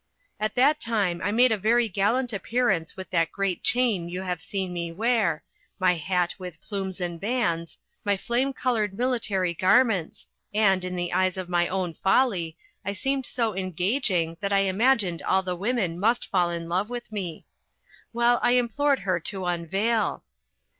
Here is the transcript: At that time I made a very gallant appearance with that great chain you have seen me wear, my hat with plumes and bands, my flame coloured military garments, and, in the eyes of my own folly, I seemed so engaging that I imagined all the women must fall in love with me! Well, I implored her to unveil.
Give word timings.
At 0.39 0.55
that 0.55 0.79
time 0.79 1.21
I 1.23 1.31
made 1.31 1.51
a 1.51 1.59
very 1.59 1.87
gallant 1.87 2.33
appearance 2.33 2.97
with 2.97 3.11
that 3.11 3.31
great 3.31 3.61
chain 3.61 4.09
you 4.09 4.23
have 4.23 4.41
seen 4.41 4.73
me 4.73 4.91
wear, 4.91 5.43
my 5.77 5.93
hat 5.93 6.33
with 6.39 6.59
plumes 6.59 6.99
and 6.99 7.21
bands, 7.21 7.77
my 8.03 8.17
flame 8.17 8.51
coloured 8.51 8.97
military 8.97 9.53
garments, 9.53 10.25
and, 10.55 10.83
in 10.83 10.95
the 10.95 11.13
eyes 11.13 11.37
of 11.37 11.49
my 11.49 11.67
own 11.67 11.93
folly, 11.93 12.57
I 12.83 12.93
seemed 12.93 13.27
so 13.27 13.55
engaging 13.55 14.37
that 14.39 14.51
I 14.51 14.61
imagined 14.61 15.21
all 15.21 15.43
the 15.43 15.55
women 15.55 15.99
must 15.99 16.27
fall 16.31 16.49
in 16.49 16.67
love 16.67 16.89
with 16.89 17.11
me! 17.11 17.45
Well, 18.11 18.39
I 18.41 18.53
implored 18.53 19.01
her 19.01 19.19
to 19.19 19.45
unveil. 19.45 20.23